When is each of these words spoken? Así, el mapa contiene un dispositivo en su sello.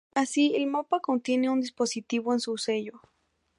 Así, 0.15 0.55
el 0.55 0.65
mapa 0.65 0.99
contiene 0.99 1.51
un 1.51 1.61
dispositivo 1.61 2.33
en 2.33 2.39
su 2.39 2.57
sello. 2.57 3.01